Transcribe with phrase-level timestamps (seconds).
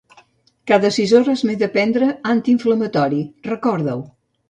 [0.71, 4.05] Cada sis hores m'he de prendre antiinflamatori, recorda-ho.